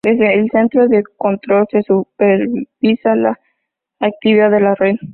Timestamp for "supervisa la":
1.83-3.39